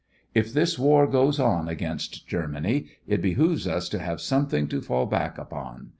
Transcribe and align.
If 0.33 0.51
this 0.51 0.79
war 0.79 1.05
goes 1.05 1.39
on 1.39 1.67
against 1.69 2.27
Germany, 2.27 2.87
it 3.05 3.21
behoves 3.21 3.67
us 3.67 3.87
to 3.89 3.99
have 3.99 4.19
something 4.19 4.67
to 4.69 4.81
fall 4.81 5.05
back 5.05 5.37
upon. 5.37 5.89